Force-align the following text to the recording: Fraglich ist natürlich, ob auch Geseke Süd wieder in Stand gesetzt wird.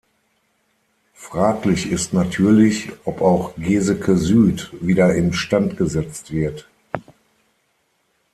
Fraglich 1.13 1.91
ist 1.91 2.11
natürlich, 2.11 2.91
ob 3.05 3.21
auch 3.21 3.53
Geseke 3.55 4.17
Süd 4.17 4.71
wieder 4.81 5.13
in 5.13 5.31
Stand 5.31 5.77
gesetzt 5.77 6.31
wird. 6.31 6.67